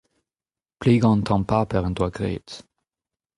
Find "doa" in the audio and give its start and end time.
1.97-2.09